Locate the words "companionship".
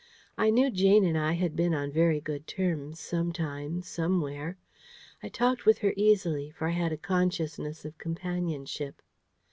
7.99-9.03